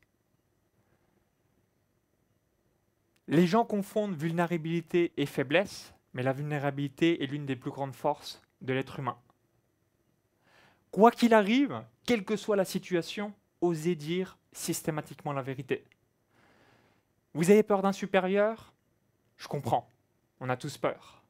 Les 3.28 3.46
gens 3.46 3.66
confondent 3.66 4.16
vulnérabilité 4.16 5.14
et 5.18 5.26
faiblesse, 5.26 5.94
mais 6.14 6.24
la 6.24 6.34
vulnérabilité 6.34 7.24
est 7.24 7.28
l'une 7.28 7.46
des 7.46 7.56
plus 7.56 7.72
grandes 7.72 7.94
forces 7.94 8.42
de 8.62 8.74
l'être 8.74 9.00
humain. 9.00 9.18
Quoi 10.92 11.12
qu'il 11.12 11.34
arrive, 11.34 11.84
quelle 12.06 12.26
que 12.26 12.36
soit 12.36 12.56
la 12.56 12.66
situation, 12.66 13.34
osez 13.62 13.96
dire 13.96 14.38
systématiquement 14.52 15.34
la 15.34 15.42
vérité. 15.42 15.86
Vous 17.34 17.52
avez 17.52 17.62
peur 17.62 17.82
d'un 17.82 17.92
supérieur? 17.92 18.74
Je 19.38 19.48
comprends, 19.48 19.88
on 20.40 20.50
a 20.50 20.58
tous 20.58 20.78
peur. 20.78 21.22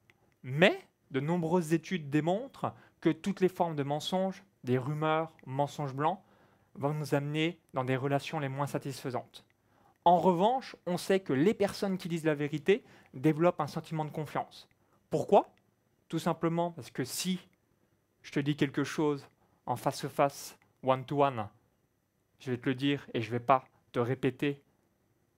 Mais 0.43 0.79
de 1.11 1.19
nombreuses 1.19 1.73
études 1.73 2.09
démontrent 2.09 2.73
que 3.01 3.09
toutes 3.09 3.41
les 3.41 3.49
formes 3.49 3.75
de 3.75 3.83
mensonges, 3.83 4.43
des 4.63 4.77
rumeurs, 4.77 5.35
mensonges 5.45 5.93
blancs, 5.93 6.19
vont 6.75 6.93
nous 6.93 7.13
amener 7.13 7.59
dans 7.73 7.83
des 7.83 7.97
relations 7.97 8.39
les 8.39 8.47
moins 8.47 8.67
satisfaisantes. 8.67 9.45
En 10.05 10.17
revanche, 10.17 10.75
on 10.85 10.97
sait 10.97 11.19
que 11.19 11.33
les 11.33 11.53
personnes 11.53 11.97
qui 11.97 12.07
disent 12.07 12.25
la 12.25 12.35
vérité 12.35 12.83
développent 13.13 13.59
un 13.59 13.67
sentiment 13.67 14.05
de 14.05 14.11
confiance. 14.11 14.69
Pourquoi? 15.09 15.53
Tout 16.07 16.19
simplement 16.19 16.71
parce 16.71 16.89
que 16.89 17.03
si 17.03 17.39
je 18.21 18.31
te 18.31 18.39
dis 18.39 18.55
quelque 18.55 18.83
chose 18.83 19.27
en 19.69 19.75
face-to-face, 19.75 20.57
one-to-one, 20.81 21.47
je 22.39 22.49
vais 22.49 22.57
te 22.57 22.67
le 22.67 22.73
dire 22.73 23.07
et 23.13 23.21
je 23.21 23.27
ne 23.27 23.33
vais 23.33 23.39
pas 23.39 23.65
te 23.91 23.99
répéter 23.99 24.63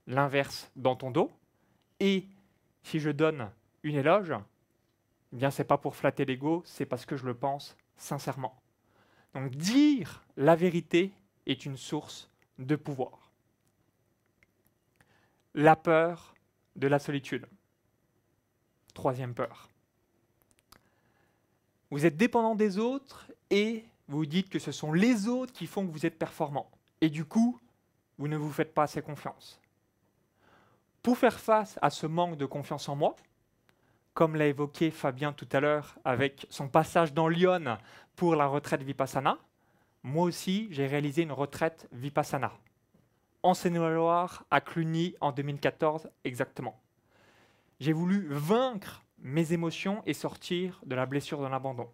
l'inverse 0.08 0.72
dans 0.78 0.96
ton 0.96 1.12
dos. 1.12 1.30
Et 2.00 2.26
si 2.82 3.02
je 3.02 3.10
donne 3.10 3.52
une 3.84 3.98
éloge, 3.98 4.34
eh 5.34 5.36
bien 5.36 5.52
c'est 5.52 5.66
pas 5.66 5.78
pour 5.78 5.98
flatter 5.98 6.24
l'ego, 6.24 6.64
c'est 6.66 6.86
parce 6.86 7.06
que 7.06 7.18
je 7.18 7.26
le 7.26 7.34
pense 7.34 7.76
sincèrement. 7.98 8.58
Donc 9.34 9.52
dire 9.52 10.24
la 10.38 10.56
vérité 10.56 11.12
est 11.46 11.66
une 11.66 11.78
source 11.78 12.30
de 12.58 12.78
pouvoir. 12.78 13.34
La 15.54 15.76
peur 15.76 16.34
de 16.78 16.88
la 16.88 17.00
solitude. 17.00 17.48
Troisième 18.94 19.34
peur. 19.34 19.68
Vous 21.90 22.06
êtes 22.06 22.16
dépendant 22.16 22.56
des 22.56 22.78
autres 22.78 23.30
et 23.50 23.84
vous 24.12 24.26
dites 24.26 24.50
que 24.50 24.60
ce 24.60 24.72
sont 24.72 24.94
les 24.94 25.28
autres 25.28 25.54
qui 25.54 25.68
font 25.68 25.86
que 25.86 25.92
vous 25.92 26.06
êtes 26.06 26.20
performant. 26.20 26.70
Et 27.00 27.10
du 27.10 27.26
coup, 27.26 27.60
vous 28.18 28.28
ne 28.28 28.38
vous 28.38 28.52
faites 28.52 28.74
pas 28.74 28.84
assez 28.84 29.02
confiance. 29.02 29.60
Pour 31.02 31.18
faire 31.18 31.40
face 31.40 31.80
à 31.82 31.90
ce 31.90 32.06
manque 32.06 32.38
de 32.38 32.46
confiance 32.46 32.88
en 32.90 32.96
moi, 32.96 33.16
comme 34.14 34.36
l'a 34.36 34.48
évoqué 34.48 34.92
Fabien 34.92 35.34
tout 35.34 35.48
à 35.52 35.60
l'heure 35.60 35.98
avec 36.04 36.46
son 36.50 36.68
passage 36.68 37.14
dans 37.14 37.28
Lyon 37.28 37.78
pour 38.16 38.36
la 38.36 38.46
retraite 38.46 38.84
Vipassana, 38.84 39.38
moi 40.04 40.26
aussi 40.26 40.68
j'ai 40.72 40.86
réalisé 40.86 41.24
une 41.24 41.32
retraite 41.32 41.88
Vipassana. 41.92 42.52
En 43.44 43.56
Seine-et-Loire, 43.56 44.46
à 44.52 44.62
Cluny, 44.62 45.16
en 45.22 45.32
2014 45.32 46.10
exactement. 46.24 46.80
J'ai 47.80 47.94
voulu 47.94 48.28
vaincre 48.30 49.02
mes 49.18 49.54
émotions 49.54 50.04
et 50.06 50.14
sortir 50.14 50.82
de 50.86 50.94
la 50.94 51.08
blessure 51.08 51.42
de 51.42 51.48
l'abandon. 51.48 51.90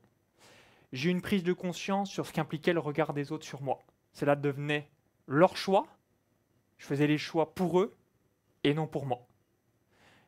J'ai 0.93 1.09
eu 1.09 1.11
une 1.11 1.21
prise 1.21 1.43
de 1.43 1.53
conscience 1.53 2.09
sur 2.09 2.25
ce 2.25 2.33
qu'impliquait 2.33 2.73
le 2.73 2.79
regard 2.79 3.13
des 3.13 3.31
autres 3.31 3.45
sur 3.45 3.61
moi. 3.61 3.79
Cela 4.13 4.35
devenait 4.35 4.89
leur 5.27 5.57
choix. 5.57 5.85
Je 6.77 6.85
faisais 6.85 7.07
les 7.07 7.17
choix 7.17 7.53
pour 7.53 7.79
eux 7.79 7.95
et 8.63 8.73
non 8.73 8.87
pour 8.87 9.05
moi. 9.05 9.27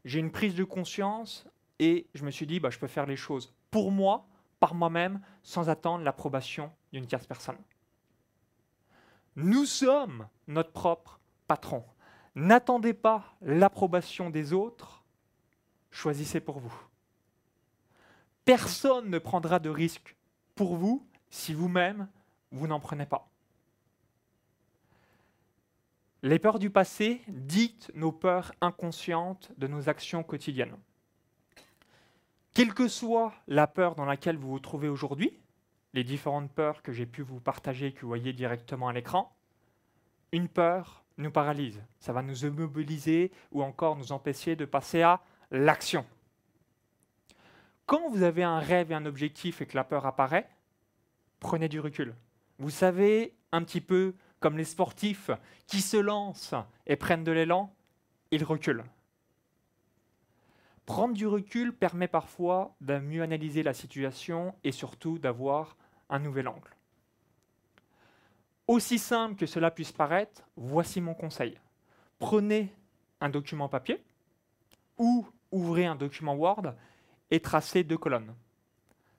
J'ai 0.05 0.19
une 0.19 0.31
prise 0.31 0.55
de 0.55 0.63
conscience 0.63 1.45
et 1.79 2.07
je 2.13 2.23
me 2.23 2.31
suis 2.31 2.45
dit, 2.45 2.59
bah, 2.59 2.69
je 2.69 2.79
peux 2.79 2.87
faire 2.87 3.05
les 3.05 3.15
choses 3.15 3.53
pour 3.71 3.91
moi, 3.91 4.27
par 4.59 4.73
moi-même, 4.73 5.21
sans 5.43 5.69
attendre 5.69 6.03
l'approbation 6.03 6.71
d'une 6.91 7.05
tierce 7.05 7.27
personne. 7.27 7.57
Nous 9.35 9.65
sommes 9.65 10.27
notre 10.47 10.71
propre 10.71 11.19
patron. 11.47 11.85
N'attendez 12.35 12.93
pas 12.93 13.35
l'approbation 13.41 14.29
des 14.29 14.53
autres, 14.53 15.03
choisissez 15.91 16.39
pour 16.39 16.59
vous. 16.59 16.73
Personne 18.43 19.09
ne 19.09 19.19
prendra 19.19 19.59
de 19.59 19.69
risque 19.69 20.15
pour 20.59 20.75
vous 20.75 21.07
si 21.29 21.53
vous-même, 21.53 22.09
vous 22.51 22.67
n'en 22.67 22.81
prenez 22.81 23.05
pas. 23.05 23.29
Les 26.21 26.37
peurs 26.37 26.59
du 26.59 26.69
passé 26.69 27.21
dictent 27.29 27.93
nos 27.95 28.11
peurs 28.11 28.51
inconscientes 28.59 29.53
de 29.57 29.67
nos 29.67 29.87
actions 29.87 30.21
quotidiennes. 30.21 30.75
Quelle 32.53 32.73
que 32.73 32.89
soit 32.89 33.33
la 33.47 33.67
peur 33.67 33.95
dans 33.95 34.03
laquelle 34.03 34.35
vous 34.35 34.49
vous 34.49 34.59
trouvez 34.59 34.89
aujourd'hui, 34.89 35.39
les 35.93 36.03
différentes 36.03 36.51
peurs 36.51 36.83
que 36.83 36.91
j'ai 36.91 37.05
pu 37.05 37.21
vous 37.21 37.39
partager 37.39 37.93
que 37.93 38.01
vous 38.01 38.09
voyez 38.09 38.33
directement 38.33 38.89
à 38.89 38.93
l'écran, 38.93 39.33
une 40.33 40.49
peur 40.49 41.05
nous 41.17 41.31
paralyse. 41.31 41.81
Ça 42.01 42.11
va 42.11 42.21
nous 42.21 42.43
immobiliser 42.43 43.31
ou 43.53 43.63
encore 43.63 43.95
nous 43.95 44.11
empêcher 44.11 44.57
de 44.57 44.65
passer 44.65 45.03
à 45.03 45.21
l'action. 45.51 46.05
Quand 47.89 48.08
vous 48.08 48.22
avez 48.22 48.43
un 48.43 48.60
rêve 48.60 48.91
et 48.91 48.93
un 48.93 49.08
objectif 49.08 49.62
et 49.62 49.65
que 49.65 49.75
la 49.75 49.84
peur 49.84 50.05
apparaît, 50.05 50.48
prenez 51.39 51.67
du 51.67 51.79
recul. 51.79 52.13
Vous 52.60 52.69
savez, 52.69 53.34
un 53.51 53.63
petit 53.63 53.81
peu 53.81 54.13
comme 54.39 54.60
les 54.60 54.63
sportifs 54.63 55.31
qui 55.65 55.81
se 55.81 55.98
lancent 55.98 56.53
et 56.86 56.96
prennent 56.96 57.24
de 57.24 57.31
l'élan, 57.31 57.74
ils 58.29 58.43
reculent. 58.43 58.84
Prendre 60.86 61.15
du 61.15 61.25
recul 61.25 61.74
permet 61.74 62.08
parfois 62.08 62.75
de 62.79 63.00
mieux 63.00 63.24
analyser 63.24 63.63
la 63.63 63.74
situation 63.74 64.53
et 64.63 64.72
surtout 64.72 65.17
d'avoir 65.17 65.75
un 66.12 66.19
nouvel 66.19 66.48
angle. 66.48 66.75
Aussi 68.67 69.00
simple 69.00 69.36
que 69.36 69.48
cela 69.48 69.72
puisse 69.72 69.93
paraître, 69.93 70.43
voici 70.55 71.01
mon 71.01 71.15
conseil. 71.15 71.60
Prenez 72.19 72.72
un 73.19 73.29
document 73.29 73.67
papier 73.67 74.00
ou 75.00 75.27
ouvrez 75.51 75.88
un 75.88 75.96
document 75.96 76.36
Word 76.36 76.75
et 77.31 77.39
tracez 77.39 77.83
deux 77.83 77.98
colonnes. 77.98 78.33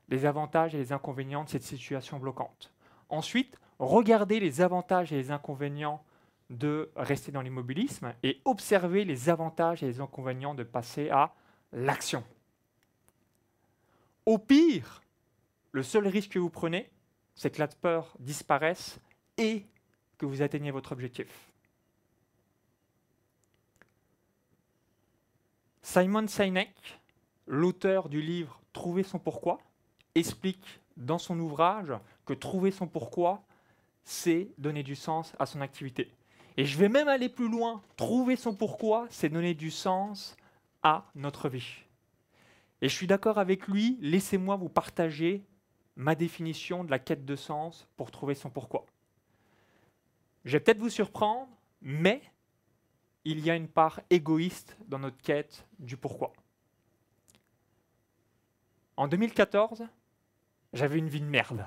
Les 0.09 0.27
avantages 0.27 0.75
et 0.75 0.79
les 0.79 0.93
inconvénients 0.93 1.45
de 1.45 1.49
cette 1.49 1.63
situation 1.63 2.19
bloquante. 2.19 2.73
Ensuite, 3.09 3.59
regardez 3.79 4.41
les 4.41 4.61
avantages 4.61 5.13
et 5.13 5.17
les 5.17 5.31
inconvénients 5.31 6.03
de 6.51 6.91
rester 6.97 7.31
dans 7.31 7.43
l'immobilisme 7.43 8.13
et 8.23 8.41
observez 8.45 9.05
les 9.05 9.29
avantages 9.29 9.83
et 9.83 9.87
les 9.87 10.01
inconvénients 10.01 10.55
de 10.55 10.65
passer 10.65 11.09
à 11.11 11.33
l'action. 11.73 12.25
Au 14.27 14.39
pire, 14.39 15.03
le 15.73 15.83
seul 15.83 16.07
risque 16.09 16.33
que 16.33 16.39
vous 16.39 16.51
prenez, 16.51 16.91
c'est 17.35 17.51
que 17.51 17.61
la 17.61 17.69
peur 17.69 18.17
disparaisse 18.19 18.99
et 19.39 19.65
que 20.19 20.27
vous 20.27 20.43
atteigniez 20.43 20.73
votre 20.73 20.93
objectif. 20.93 21.51
Simon 25.83 26.27
Sinek, 26.27 27.00
l'auteur 27.51 28.09
du 28.09 28.23
livre 28.23 28.61
Trouver 28.73 29.03
son 29.03 29.19
pourquoi, 29.19 29.59
explique 30.15 30.81
dans 30.97 31.19
son 31.19 31.39
ouvrage 31.41 31.93
que 32.25 32.33
trouver 32.33 32.71
son 32.71 32.87
pourquoi, 32.87 33.43
c'est 34.05 34.49
donner 34.59 34.85
du 34.85 34.95
sens 34.95 35.33
à 35.41 35.47
son 35.47 35.61
activité. 35.61 36.13
Et 36.57 36.65
je 36.65 36.79
vais 36.79 36.89
même 36.89 37.09
aller 37.09 37.29
plus 37.29 37.49
loin. 37.49 37.83
Trouver 37.97 38.37
son 38.37 38.55
pourquoi, 38.55 39.09
c'est 39.11 39.29
donner 39.29 39.55
du 39.55 39.73
sens 39.73 40.37
à 40.85 41.11
notre 41.17 41.49
vie. 41.49 41.83
Et 42.81 42.89
je 42.89 42.95
suis 42.95 43.09
d'accord 43.09 43.39
avec 43.39 43.67
lui, 43.67 43.99
laissez-moi 44.01 44.55
vous 44.55 44.69
partager 44.69 45.45
ma 45.97 46.15
définition 46.15 46.85
de 46.85 46.91
la 46.93 47.01
quête 47.01 47.25
de 47.25 47.35
sens 47.35 47.89
pour 47.97 48.13
trouver 48.13 48.37
son 48.37 48.51
pourquoi. 48.51 48.87
Je 50.45 50.53
vais 50.53 50.61
peut-être 50.61 50.79
vous 50.79 50.91
surprendre, 50.91 51.49
mais 51.83 52.23
il 53.25 53.41
y 53.41 53.51
a 53.51 53.57
une 53.57 53.69
part 53.69 54.01
égoïste 54.11 54.77
dans 54.87 55.01
notre 55.01 55.21
quête 55.21 55.67
du 55.81 55.97
pourquoi. 55.97 56.33
En 59.01 59.09
2014, 59.09 59.87
j'avais 60.75 60.99
une 60.99 61.09
vie 61.09 61.23
de 61.23 61.27
merde. 61.27 61.65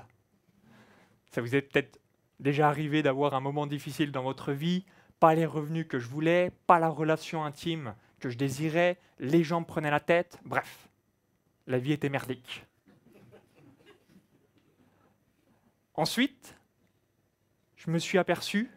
Ça 1.32 1.40
vous 1.40 1.56
est 1.56 1.62
peut-être 1.62 1.98
déjà 2.38 2.68
arrivé 2.68 3.02
d'avoir 3.02 3.34
un 3.34 3.40
moment 3.40 3.66
difficile 3.66 4.12
dans 4.12 4.22
votre 4.22 4.52
vie, 4.52 4.84
pas 5.18 5.34
les 5.34 5.44
revenus 5.44 5.88
que 5.88 5.98
je 5.98 6.06
voulais, 6.06 6.52
pas 6.68 6.78
la 6.78 6.88
relation 6.88 7.44
intime 7.44 7.96
que 8.20 8.28
je 8.28 8.38
désirais, 8.38 9.00
les 9.18 9.42
gens 9.42 9.58
me 9.58 9.66
prenaient 9.66 9.90
la 9.90 9.98
tête, 9.98 10.38
bref, 10.44 10.88
la 11.66 11.78
vie 11.78 11.90
était 11.90 12.08
merdique. 12.08 12.64
Ensuite, 15.94 16.56
je 17.74 17.90
me 17.90 17.98
suis 17.98 18.18
aperçu 18.18 18.70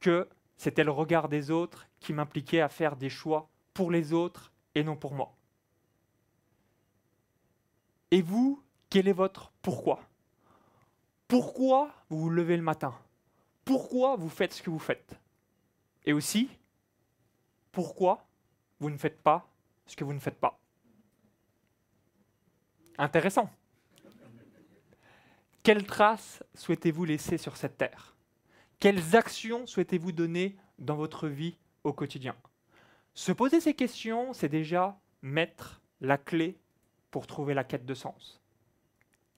que 0.00 0.28
c'était 0.56 0.82
le 0.82 0.90
regard 0.90 1.28
des 1.28 1.52
autres 1.52 1.86
qui 2.00 2.12
m'impliquait 2.12 2.62
à 2.62 2.68
faire 2.68 2.96
des 2.96 3.10
choix 3.10 3.48
pour 3.74 3.92
les 3.92 4.12
autres 4.12 4.50
et 4.74 4.82
non 4.82 4.96
pour 4.96 5.14
moi. 5.14 5.35
Et 8.10 8.22
vous, 8.22 8.62
quel 8.88 9.08
est 9.08 9.12
votre 9.12 9.52
pourquoi? 9.62 10.00
Pourquoi 11.28 11.92
vous 12.08 12.20
vous 12.20 12.30
levez 12.30 12.56
le 12.56 12.62
matin? 12.62 12.94
Pourquoi 13.64 14.16
vous 14.16 14.28
faites 14.28 14.52
ce 14.52 14.62
que 14.62 14.70
vous 14.70 14.78
faites? 14.78 15.18
Et 16.04 16.12
aussi, 16.12 16.48
pourquoi 17.72 18.26
vous 18.78 18.90
ne 18.90 18.96
faites 18.96 19.20
pas 19.20 19.48
ce 19.86 19.96
que 19.96 20.04
vous 20.04 20.12
ne 20.12 20.20
faites 20.20 20.38
pas? 20.38 20.58
Intéressant. 22.96 23.50
Quelles 25.64 25.84
traces 25.84 26.44
souhaitez-vous 26.54 27.04
laisser 27.04 27.38
sur 27.38 27.56
cette 27.56 27.76
terre? 27.76 28.14
Quelles 28.78 29.16
actions 29.16 29.66
souhaitez-vous 29.66 30.12
donner 30.12 30.56
dans 30.78 30.94
votre 30.94 31.26
vie 31.26 31.58
au 31.82 31.92
quotidien? 31.92 32.36
Se 33.14 33.32
poser 33.32 33.60
ces 33.60 33.74
questions, 33.74 34.32
c'est 34.32 34.48
déjà 34.48 34.96
mettre 35.22 35.80
la 36.00 36.18
clé 36.18 36.60
pour 37.10 37.26
trouver 37.26 37.54
la 37.54 37.64
quête 37.64 37.86
de 37.86 37.94
sens. 37.94 38.40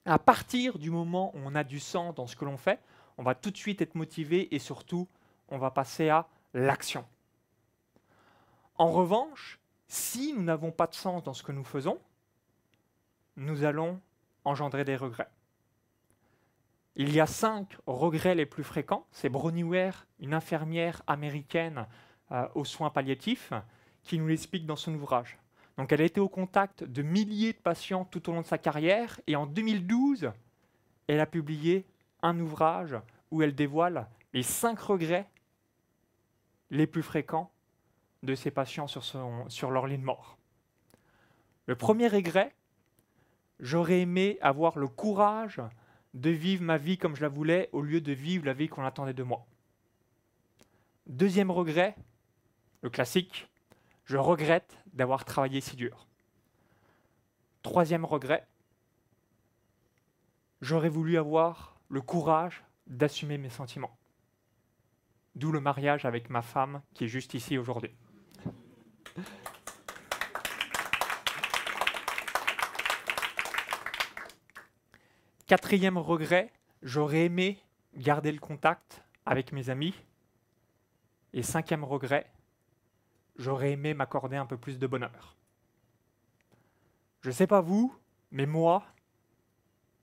À 0.05 0.19
partir 0.19 0.79
du 0.79 0.89
moment 0.89 1.31
où 1.35 1.39
on 1.43 1.55
a 1.55 1.63
du 1.63 1.79
sens 1.79 2.15
dans 2.15 2.27
ce 2.27 2.35
que 2.35 2.45
l'on 2.45 2.57
fait, 2.57 2.79
on 3.17 3.23
va 3.23 3.35
tout 3.35 3.51
de 3.51 3.57
suite 3.57 3.81
être 3.81 3.95
motivé 3.95 4.53
et 4.55 4.59
surtout, 4.59 5.07
on 5.49 5.57
va 5.57 5.71
passer 5.71 6.09
à 6.09 6.27
l'action. 6.53 7.05
En 8.77 8.91
revanche, 8.91 9.59
si 9.87 10.33
nous 10.33 10.43
n'avons 10.43 10.71
pas 10.71 10.87
de 10.87 10.95
sens 10.95 11.23
dans 11.23 11.33
ce 11.33 11.43
que 11.43 11.51
nous 11.51 11.63
faisons, 11.63 11.99
nous 13.35 13.63
allons 13.63 13.99
engendrer 14.45 14.85
des 14.85 14.95
regrets. 14.95 15.29
Il 16.95 17.13
y 17.13 17.19
a 17.19 17.27
cinq 17.27 17.77
regrets 17.85 18.35
les 18.35 18.45
plus 18.45 18.63
fréquents. 18.63 19.05
C'est 19.11 19.29
Bronnie 19.29 19.63
Ware, 19.63 20.05
une 20.19 20.33
infirmière 20.33 21.01
américaine 21.07 21.87
euh, 22.31 22.47
aux 22.55 22.65
soins 22.65 22.89
palliatifs, 22.89 23.53
qui 24.03 24.17
nous 24.17 24.27
l'explique 24.27 24.65
dans 24.65 24.75
son 24.75 24.93
ouvrage. 24.93 25.37
Donc 25.79 25.93
elle 25.93 26.01
a 26.01 26.03
été 26.03 26.19
au 26.19 26.27
contact 26.27 26.83
de 26.83 27.01
milliers 27.01 27.53
de 27.53 27.57
patients 27.57 28.03
tout 28.03 28.29
au 28.29 28.33
long 28.33 28.41
de 28.41 28.45
sa 28.45 28.57
carrière 28.57 29.21
et 29.27 29.37
en 29.37 29.45
2012, 29.45 30.29
elle 31.07 31.21
a 31.21 31.25
publié 31.25 31.85
un 32.21 32.37
ouvrage 32.37 32.97
où 33.31 33.41
elle 33.41 33.55
dévoile 33.55 34.09
les 34.33 34.43
cinq 34.43 34.77
regrets 34.77 35.29
les 36.69 36.85
plus 36.85 37.01
fréquents 37.01 37.49
de 38.23 38.35
ses 38.35 38.51
patients 38.51 38.87
sur, 38.87 39.71
leur 39.71 39.87
lit 39.87 39.97
de 39.97 40.03
mort. 40.03 40.37
Le 41.65 41.77
premier 41.77 42.09
regret, 42.09 42.53
j'aurais 43.61 44.01
aimé 44.01 44.37
avoir 44.41 44.77
le 44.77 44.89
courage 44.89 45.61
de 46.13 46.29
vivre 46.29 46.61
ma 46.61 46.77
vie 46.77 46.97
comme 46.97 47.15
je 47.15 47.21
la 47.21 47.29
voulais 47.29 47.69
au 47.71 47.81
lieu 47.81 48.01
de 48.01 48.11
vivre 48.11 48.45
la 48.45 48.53
vie 48.53 48.67
qu'on 48.67 48.83
attendait 48.83 49.13
de 49.13 49.23
moi. 49.23 49.45
Deuxième 51.07 51.51
regret, 51.51 51.95
le 52.81 52.89
classique, 52.89 53.49
je 54.09 54.17
regrette 54.17 54.75
d'avoir 54.91 55.23
travaillé 55.23 55.61
si 55.61 55.75
dur. 55.75 56.07
Troisième 57.61 58.05
regret, 58.05 58.47
j'aurais 60.61 60.89
voulu 60.89 61.19
avoir 61.19 61.79
le 61.89 62.01
courage 62.01 62.63
d'assumer 62.87 63.37
mes 63.37 63.51
sentiments. 63.51 63.95
D'où 65.35 65.51
le 65.51 65.59
mariage 65.59 66.05
avec 66.05 66.31
ma 66.31 66.41
femme 66.41 66.81
qui 66.95 67.03
est 67.03 67.07
juste 67.07 67.35
ici 67.35 67.59
aujourd'hui. 67.59 67.91
Quatrième 75.45 75.99
regret, 75.99 76.51
j'aurais 76.81 77.25
aimé 77.25 77.59
garder 77.93 78.31
le 78.31 78.39
contact 78.39 79.03
avec 79.27 79.51
mes 79.51 79.69
amis. 79.69 79.93
Et 81.33 81.43
cinquième 81.43 81.83
regret, 81.83 82.31
j'aurais 83.39 83.71
aimé 83.71 83.95
m'accorder 83.95 84.35
un 84.35 84.45
peu 84.45 84.57
plus 84.57 84.77
de 84.77 84.85
bonheur. 84.85 85.35
Je 87.21 87.29
ne 87.29 87.33
sais 87.33 87.47
pas 87.47 87.61
vous, 87.61 87.95
mais 88.31 88.45
moi, 88.45 88.85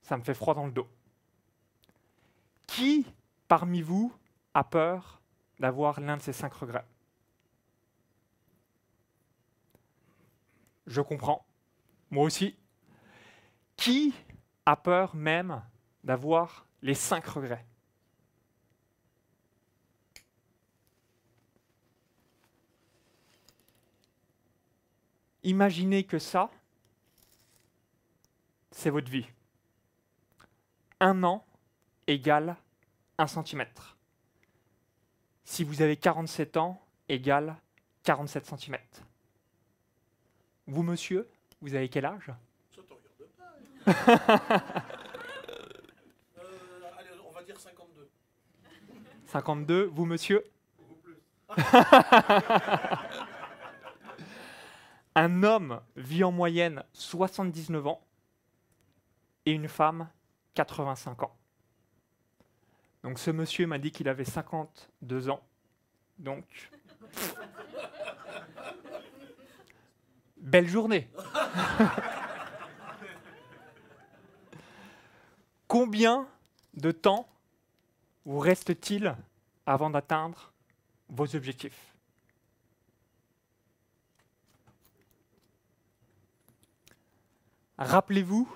ça 0.03 0.17
me 0.17 0.23
fait 0.23 0.35
froid 0.35 0.55
dans 0.55 0.67
le 0.67 0.73
dos. 0.73 0.89
Qui 2.67 3.07
parmi 3.47 3.83
vous 3.83 4.13
a 4.55 4.65
peur 4.65 5.21
d'avoir 5.61 6.01
l'un 6.01 6.17
de 6.17 6.23
ces 6.23 6.33
cinq 6.33 6.53
regrets? 6.55 6.87
Je 10.87 11.01
comprends. 11.01 11.47
Moi 12.11 12.25
aussi. 12.25 12.57
Qui 13.77 14.15
a 14.65 14.77
peur 14.77 15.15
même 15.15 15.63
d'avoir 16.05 16.67
les 16.83 16.95
cinq 16.95 17.27
regrets? 17.27 17.67
Imaginez 25.47 26.03
que 26.03 26.19
ça, 26.19 26.51
c'est 28.73 28.91
votre 28.91 29.09
vie. 29.09 29.29
Un 30.99 31.23
an 31.23 31.47
égale 32.09 32.57
un 33.17 33.29
centimètre. 33.29 33.97
Si 35.45 35.63
vous 35.63 35.83
avez 35.83 35.97
47 35.97 36.57
ans, 36.57 36.83
égale 37.09 37.55
47 38.03 38.45
centimètres. 38.45 39.03
Vous, 40.67 40.83
monsieur, 40.83 41.29
vous 41.61 41.77
avez 41.77 41.89
quel 41.89 42.07
âge? 42.07 42.33
Euh, 46.39 46.91
allez, 46.99 47.11
on 47.25 47.31
va 47.31 47.45
dire 47.45 47.59
52. 47.61 48.11
52, 49.27 49.85
vous 49.85 50.07
monsieur? 50.07 50.45
Beaucoup 50.77 50.97
plus. 50.97 51.15
Un 55.19 55.43
homme 55.45 55.81
vit 55.97 56.23
en 56.25 56.31
moyenne 56.31 56.85
79 56.93 57.87
ans 57.87 58.07
et 59.47 59.53
une 59.53 59.67
femme 59.67 60.11
85 60.53 61.23
ans. 61.23 61.35
Donc 63.03 63.19
ce 63.19 63.31
monsieur 63.31 63.67
m'a 63.67 63.79
dit 63.79 63.91
qu'il 63.93 64.11
avait 64.11 64.27
52 64.27 65.31
ans. 65.31 65.41
Donc... 66.19 66.45
Belle 70.37 70.69
journée 70.69 71.09
Combien 75.67 76.29
de 76.75 76.91
temps 76.91 77.27
vous 78.27 78.39
reste-t-il 78.39 79.17
avant 79.65 79.89
d'atteindre 79.89 80.53
vos 81.09 81.35
objectifs? 81.35 81.96
Rappelez-vous, 87.79 88.49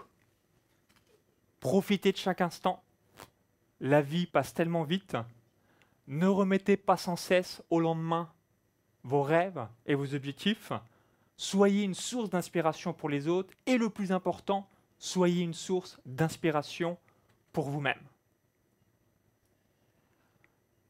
profitez 1.61 2.12
de 2.12 2.16
chaque 2.16 2.40
instant. 2.40 2.83
La 3.80 4.00
vie 4.00 4.26
passe 4.26 4.54
tellement 4.54 4.85
vite. 4.85 5.16
Ne 6.06 6.26
remettez 6.26 6.76
pas 6.76 6.96
sans 6.96 7.16
cesse 7.16 7.62
au 7.70 7.80
lendemain 7.80 8.33
vos 9.04 9.22
rêves 9.22 9.66
et 9.87 9.94
vos 9.94 10.14
objectifs. 10.14 10.72
Soyez 11.37 11.85
une 11.85 11.94
source 11.94 12.30
d'inspiration 12.30 12.92
pour 12.92 13.09
les 13.09 13.28
autres 13.28 13.54
et 13.66 13.78
le 13.78 13.88
plus 13.88 14.12
important, 14.12 14.68
soyez 14.98 15.42
une 15.42 15.54
source 15.54 15.98
d'inspiration 16.04 16.98
pour 17.52 17.70
vous-même. 17.70 18.00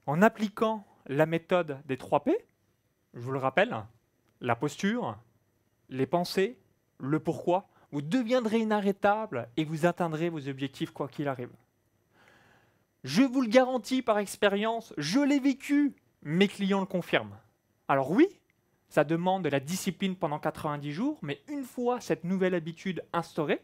En 0.07 0.23
appliquant 0.23 0.85
la 1.07 1.27
méthode 1.27 1.81
des 1.87 1.97
3 1.97 2.25
P, 2.25 2.37
je 3.15 3.21
vous 3.21 3.31
le 3.31 3.39
rappelle, 3.39 3.85
la 4.41 4.57
posture, 4.57 5.17
les 5.89 6.07
pensées, 6.07 6.59
le 6.99 7.21
pourquoi, 7.21 7.70
vous 7.93 8.03
deviendrez 8.03 8.61
inarrêtable 8.61 9.49
et 9.57 9.65
vous 9.65 9.87
atteindrez 9.87 10.29
vos 10.29 10.49
objectifs 10.49 10.91
quoi 10.91 11.09
qu'il 11.09 11.29
arrive. 11.29 11.51
Je 13.03 13.23
vous 13.23 13.41
le 13.41 13.49
garantis 13.49 14.03
par 14.03 14.19
expérience, 14.19 14.93
je 14.99 15.21
l'ai 15.21 15.41
vécu, 15.41 15.95
mes 16.23 16.49
clients 16.49 16.81
le 16.81 16.87
confirment. 16.87 17.37
Alors 17.89 18.11
oui, 18.11 18.29
ça 18.89 19.05
demande 19.05 19.45
de 19.45 19.49
la 19.49 19.61
discipline 19.61 20.17
pendant 20.17 20.39
90 20.39 20.93
jours, 20.93 21.19
mais 21.23 21.41
une 21.49 21.65
fois 21.65 22.01
cette 22.01 22.25
nouvelle 22.25 22.55
habitude 22.55 23.03
instaurée, 23.13 23.61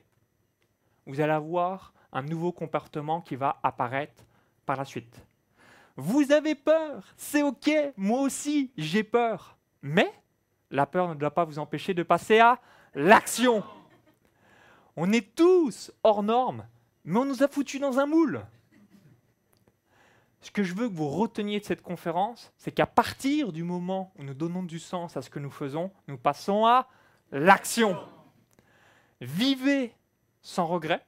vous 1.07 1.21
allez 1.21 1.33
avoir 1.33 1.93
un 2.13 2.23
nouveau 2.23 2.53
comportement 2.53 3.21
qui 3.21 3.37
va 3.37 3.61
apparaître 3.63 4.25
par 4.65 4.77
la 4.77 4.85
suite. 4.85 5.25
Vous 5.97 6.33
avez 6.33 6.55
peur, 6.55 7.15
c'est 7.17 7.43
ok, 7.43 7.71
moi 7.97 8.21
aussi 8.21 8.73
j'ai 8.77 9.05
peur. 9.05 9.57
Mais 9.83 10.13
la 10.71 10.87
peur 10.87 11.09
ne 11.09 11.15
doit 11.15 11.31
pas 11.31 11.45
vous 11.45 11.59
empêcher 11.59 11.95
de 11.95 12.03
passer 12.03 12.39
à 12.39 12.59
l'action. 12.95 13.63
On 14.97 15.13
est 15.13 15.35
tous 15.35 15.93
hors 16.03 16.23
normes, 16.23 16.67
mais 17.05 17.19
on 17.19 17.25
nous 17.25 17.43
a 17.43 17.49
foutus 17.49 17.81
dans 17.81 17.99
un 17.99 18.07
moule. 18.07 18.45
Ce 20.41 20.51
que 20.51 20.63
je 20.63 20.75
veux 20.75 20.89
que 20.89 20.95
vous 20.95 21.09
reteniez 21.09 21.61
de 21.61 21.65
cette 21.65 21.83
conférence, 21.83 22.53
c'est 22.57 22.71
qu'à 22.71 22.87
partir 22.87 23.53
du 23.53 23.63
moment 23.63 24.13
où 24.17 24.23
nous 24.23 24.35
donnons 24.35 24.63
du 24.63 24.79
sens 24.79 25.17
à 25.17 25.23
ce 25.23 25.29
que 25.29 25.39
nous 25.39 25.51
faisons, 25.51 25.91
nous 26.09 26.19
passons 26.19 26.65
à 26.67 26.89
l'action. 27.33 27.99
Vivez 29.21 29.93
sans 30.43 30.67
regret. 30.67 31.05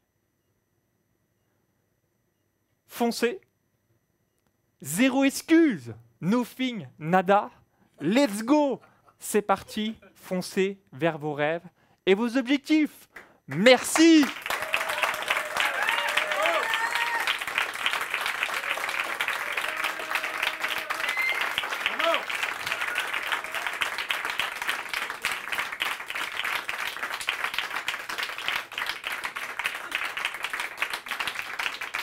Foncez. 2.89 3.41
Zéro 4.81 5.25
excuse. 5.25 5.95
Nothing, 6.21 6.89
nada. 6.99 7.51
Let's 8.01 8.43
go. 8.43 8.81
C'est 9.19 9.43
parti. 9.43 9.95
Foncez 10.15 10.81
vers 10.93 11.17
vos 11.17 11.35
rêves 11.35 11.67
et 12.07 12.15
vos 12.15 12.37
objectifs. 12.37 13.09
Merci. 13.49 14.27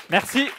Merci. 0.10 0.50